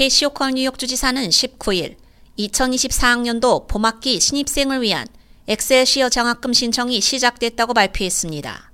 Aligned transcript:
캐시 0.00 0.24
호컬 0.24 0.52
뉴욕 0.52 0.78
주지사는 0.78 1.28
19일 1.28 1.96
2024학년도 2.38 3.68
봄학기 3.68 4.18
신입생을 4.18 4.80
위한 4.80 5.06
엑셀시어 5.46 6.08
장학금 6.08 6.54
신청이 6.54 7.02
시작됐다고 7.02 7.74
발표했습니다. 7.74 8.72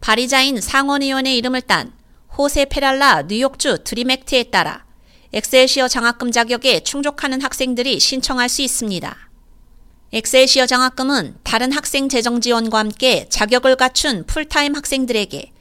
발의자인 0.00 0.60
상원의원의 0.60 1.36
이름을 1.36 1.60
딴 1.60 1.92
호세 2.36 2.64
페랄타 2.64 3.22
뉴욕주 3.22 3.84
Dream 3.84 4.21
Act에 4.21 4.50
따라 4.50 4.84
엑셀시어 5.32 5.86
장학금 5.86 6.32
자격에 6.32 6.80
충족하는 6.80 7.40
학생들이 7.40 8.00
신청할 8.00 8.48
수 8.48 8.62
있습니다. 8.62 9.16
엑셀시어 10.12 10.66
장학금은 10.66 11.36
다른 11.44 11.70
학생 11.70 12.08
재정 12.08 12.40
지원과 12.40 12.76
함께 12.76 13.28
자격을 13.28 13.76
갖춘 13.76 14.26
풀타임 14.26 14.74
학생들에게 14.74 15.53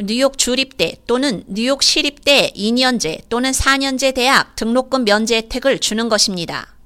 뉴욕 0.00 0.38
주립대 0.38 0.96
또는 1.08 1.42
뉴욕 1.48 1.82
시립대 1.82 2.52
2년제 2.54 3.28
또는 3.28 3.50
4년제 3.50 4.14
대학 4.14 4.54
등록금 4.54 5.04
면제 5.04 5.36
혜택을 5.36 5.80
주는 5.80 6.08
것입니다. 6.08 6.76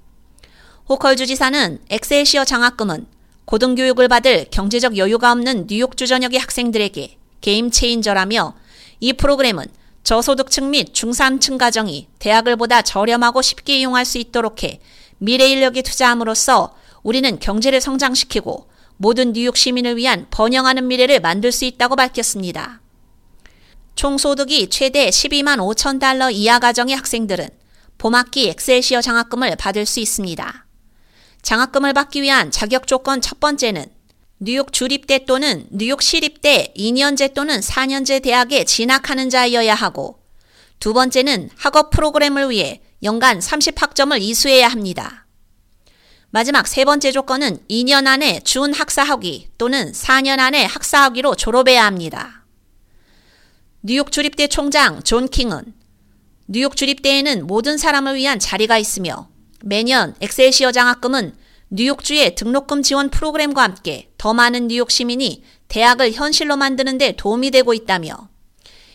호컬 0.88 1.16
주지사는 1.16 1.80
엑셀시어 1.90 2.44
장학금은 2.44 3.06
고등교육을 3.44 4.08
받을 4.08 4.46
경제적 4.50 4.96
여유가 4.96 5.30
없는 5.32 5.66
뉴욕 5.66 5.96
주 5.96 6.06
전역의 6.06 6.40
학생들에게 6.40 7.18
게임 7.42 7.70
체인저라며 7.70 8.54
이 9.00 9.12
프로그램은 9.12 9.66
저소득층 10.04 10.70
및 10.70 10.94
중산층 10.94 11.58
가정이 11.58 12.08
대학을 12.18 12.56
보다 12.56 12.82
저렴하고 12.82 13.42
쉽게 13.42 13.78
이용할 13.78 14.04
수 14.04 14.18
있도록 14.18 14.62
해 14.62 14.80
미래 15.18 15.48
인력에 15.48 15.82
투자함으로써 15.82 16.74
우리는 17.02 17.38
경제를 17.38 17.80
성장시키고 17.80 18.68
모든 18.96 19.32
뉴욕 19.32 19.56
시민을 19.56 19.96
위한 19.96 20.26
번영하는 20.30 20.88
미래를 20.88 21.20
만들 21.20 21.52
수 21.52 21.64
있다고 21.64 21.96
밝혔습니다. 21.96 22.81
총소득이 23.94 24.70
최대 24.70 25.08
12만 25.08 25.58
5천 25.58 26.00
달러 26.00 26.30
이하 26.30 26.58
가정의 26.58 26.96
학생들은 26.96 27.48
봄학기 27.98 28.48
엑셀시어 28.48 29.00
장학금을 29.00 29.56
받을 29.56 29.86
수 29.86 30.00
있습니다. 30.00 30.66
장학금을 31.42 31.92
받기 31.92 32.22
위한 32.22 32.50
자격 32.50 32.86
조건 32.86 33.20
첫 33.20 33.40
번째는 33.40 33.86
뉴욕 34.40 34.72
주립대 34.72 35.24
또는 35.24 35.66
뉴욕 35.70 36.02
시립대 36.02 36.72
2년제 36.76 37.34
또는 37.34 37.60
4년제 37.60 38.22
대학에 38.22 38.64
진학하는 38.64 39.30
자여야 39.30 39.74
하고 39.74 40.18
두 40.80 40.92
번째는 40.92 41.50
학업 41.56 41.90
프로그램을 41.90 42.50
위해 42.50 42.80
연간 43.04 43.38
30학점을 43.38 44.20
이수해야 44.20 44.66
합니다. 44.66 45.26
마지막 46.30 46.66
세 46.66 46.84
번째 46.84 47.12
조건은 47.12 47.58
2년 47.70 48.06
안에 48.06 48.40
준 48.40 48.72
학사학위 48.72 49.50
또는 49.58 49.92
4년 49.92 50.40
안에 50.40 50.64
학사학위로 50.64 51.36
졸업해야 51.36 51.84
합니다. 51.84 52.41
뉴욕 53.84 54.12
주립대 54.12 54.46
총장 54.46 55.02
존 55.02 55.28
킹은 55.28 55.74
뉴욕 56.46 56.76
주립대에는 56.76 57.48
모든 57.48 57.76
사람을 57.76 58.14
위한 58.14 58.38
자리가 58.38 58.78
있으며 58.78 59.28
매년 59.64 60.14
엑셀시어 60.20 60.70
장학금은 60.70 61.34
뉴욕주의 61.68 62.36
등록금 62.36 62.84
지원 62.84 63.10
프로그램과 63.10 63.60
함께 63.60 64.12
더 64.18 64.34
많은 64.34 64.68
뉴욕 64.68 64.88
시민이 64.88 65.42
대학을 65.66 66.12
현실로 66.12 66.56
만드는 66.56 66.96
데 66.96 67.16
도움이 67.16 67.50
되고 67.50 67.74
있다며 67.74 68.28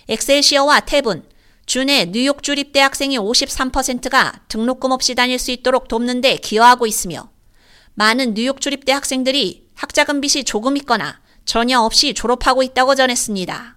엑셀시어와 0.07 0.79
탭은 0.79 1.23
주내 1.65 2.11
뉴욕 2.11 2.41
주립대 2.41 2.79
학생의 2.79 3.17
53%가 3.17 4.39
등록금 4.47 4.91
없이 4.91 5.15
다닐 5.15 5.37
수 5.37 5.51
있도록 5.51 5.89
돕는 5.89 6.21
데 6.21 6.37
기여하고 6.37 6.87
있으며 6.87 7.29
많은 7.95 8.35
뉴욕 8.35 8.61
주립대 8.61 8.93
학생들이 8.93 9.67
학자금 9.75 10.21
빚이 10.21 10.45
조금 10.45 10.77
있거나 10.77 11.19
전혀 11.43 11.77
없이 11.81 12.13
졸업하고 12.13 12.63
있다고 12.63 12.95
전했습니다. 12.95 13.76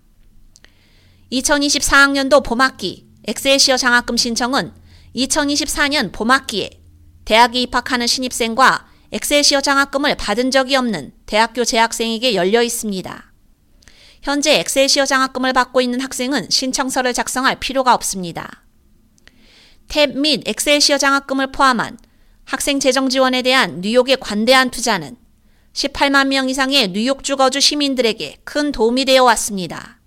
2024학년도 1.33 2.43
봄학기 2.43 3.07
엑셀시어 3.25 3.77
장학금 3.77 4.17
신청은 4.17 4.73
2024년 5.15 6.13
봄학기에 6.13 6.71
대학에 7.25 7.61
입학하는 7.63 8.07
신입생과 8.07 8.89
엑셀시어 9.13 9.61
장학금을 9.61 10.17
받은 10.17 10.51
적이 10.51 10.77
없는 10.77 11.13
대학교 11.27 11.65
재학생에게 11.65 12.35
열려 12.35 12.63
있습니다. 12.63 13.33
현재 14.23 14.59
엑셀시어 14.61 15.07
장학금을 15.07 15.53
받고 15.53 15.81
있는 15.81 16.01
학생은 16.01 16.49
신청서를 16.51 17.13
작성할 17.13 17.61
필요가 17.61 17.95
없습니다. 17.95 18.65
탭 19.89 20.17
및 20.17 20.43
엑셀시어 20.47 20.99
장학금을 20.99 21.53
포함한 21.53 21.99
학생 22.45 22.81
재정 22.81 23.09
지원에 23.09 23.43
대한 23.43 23.81
뉴욕의 23.81 24.19
관대한 24.19 24.71
투자는 24.71 25.17
18만 25.73 26.27
명 26.29 26.49
이상의 26.49 26.89
뉴욕 26.89 27.23
주거주 27.23 27.61
시민들에게 27.61 28.39
큰 28.45 28.73
도움이 28.73 29.05
되어 29.05 29.23
왔습니다. 29.25 30.00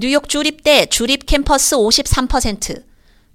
뉴욕 0.00 0.28
주립대 0.28 0.86
주립 0.86 1.26
캠퍼스 1.26 1.74
53%, 1.74 2.84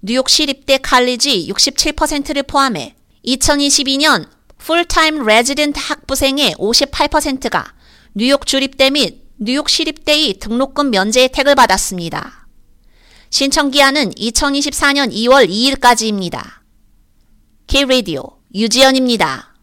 뉴욕 0.00 0.30
시립대 0.30 0.78
칼리지 0.78 1.46
67%를 1.50 2.42
포함해 2.44 2.94
2022년 3.26 4.26
풀타임 4.56 5.26
레지던트 5.26 5.78
학부생의 5.78 6.54
58%가 6.54 7.74
뉴욕 8.14 8.46
주립대 8.46 8.88
및 8.88 9.26
뉴욕 9.36 9.68
시립대의 9.68 10.38
등록금 10.38 10.90
면제 10.90 11.24
혜택을 11.24 11.54
받았습니다. 11.54 12.48
신청 13.28 13.70
기한은 13.70 14.12
2024년 14.12 15.12
2월 15.12 15.46
2일까지입니다. 15.46 16.42
K-Radio 17.66 18.38
유지연입니다. 18.54 19.53